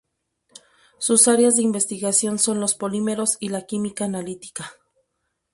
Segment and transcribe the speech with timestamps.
[0.97, 4.71] Sus áreas de investigación son los Polímeros y la Química Analítica.